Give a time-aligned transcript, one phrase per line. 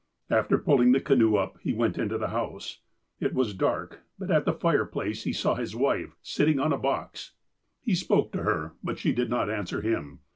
[0.31, 2.79] "After pulling the canoe up, he went into the house.
[3.19, 7.33] It was dark, but at the fireplace he saw his wife, sitting on a box.
[7.83, 10.21] He spoke to her, but she did not answer him.